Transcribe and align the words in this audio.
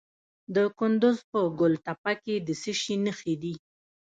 د 0.55 0.57
کندز 0.79 1.17
په 1.31 1.39
ګل 1.59 1.73
تپه 1.85 2.13
کې 2.23 2.35
د 2.47 2.49
څه 2.61 2.71
شي 2.81 2.95
نښې 3.05 3.35
دي؟ 3.41 3.53